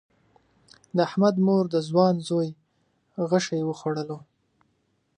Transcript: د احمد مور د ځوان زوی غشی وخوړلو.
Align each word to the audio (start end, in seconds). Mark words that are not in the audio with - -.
د 0.95 0.97
احمد 1.07 1.35
مور 1.45 1.65
د 1.73 1.75
ځوان 1.89 2.15
زوی 2.27 2.49
غشی 3.29 3.61
وخوړلو. 3.65 4.17